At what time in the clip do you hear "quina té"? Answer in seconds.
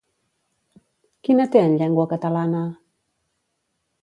1.27-1.63